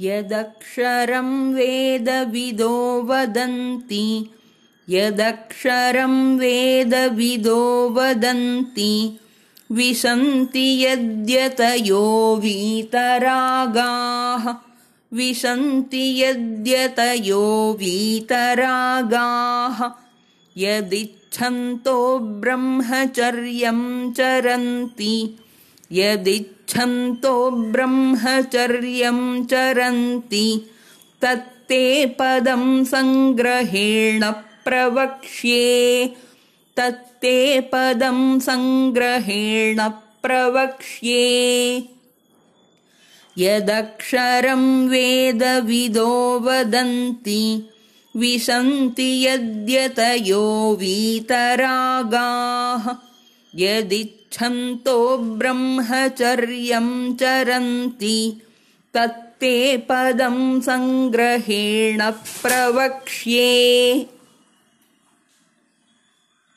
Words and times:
यदक्षरं 0.00 1.54
वेदविदो 1.54 3.02
वदन्ति। 3.02 4.30
यदक्षरं 4.88 6.38
वेदविदो 6.38 7.90
वदन्ति। 7.90 9.20
विशन्ति 9.72 10.86
यद्यतयो 10.86 12.36
वीतरागाः। 12.36 14.54
विशन्ति 15.16 16.22
यद्यतयो 16.22 17.76
वीतरागाः। 17.78 19.90
यदिच्छन्तो 20.56 22.18
ब्रह्मचर्यं 22.18 24.12
चरन्ति 24.12 25.38
यदिच्छन्तो 25.92 27.50
ब्रह्मचर्यं 27.50 29.46
चरन्ति 29.46 30.70
तत्ते 31.22 32.06
पदं 32.06 32.84
सङ्ग्रहेण 32.84 34.32
प्रवक्ष्ये। 34.64 36.14
तत्ते 36.76 37.60
पदं 37.60 38.40
सङ्ग्रहेण 38.40 39.90
प्रवक्ष्ये। 40.22 41.88
यदक्षरं 43.38 44.88
वेदविदो 44.88 46.40
वदन्ति 46.40 47.68
विशन्ति 48.16 49.26
यद्यतयो 49.26 50.76
वीतरागाः 50.80 53.08
यदिच्छन्तो 53.60 54.96
ब्रह्मचर्यं 55.38 56.88
चरन्ति 57.20 58.18
तत्ते 58.94 59.56
पदं 59.88 60.38
सङ्ग्रहेण 60.68 62.00
प्रवक्ष्ये 62.42 63.48